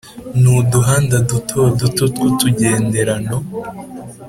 [0.41, 3.37] n’uduhanda duto duto tw’utugenderano